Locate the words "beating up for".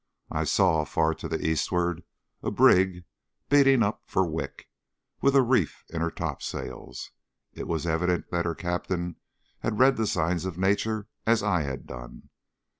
3.49-4.25